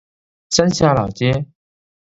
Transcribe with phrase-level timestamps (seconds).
[0.49, 1.45] 三峽老街